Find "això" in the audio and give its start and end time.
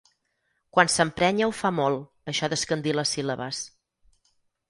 2.33-2.49